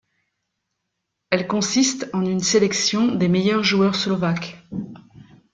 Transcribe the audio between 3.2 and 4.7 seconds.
meilleurs joueurs slovaques.